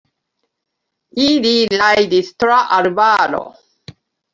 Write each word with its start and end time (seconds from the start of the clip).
Ili 1.27 1.53
rajdis 1.83 2.35
tra 2.41 2.61
arbaro. 2.83 3.49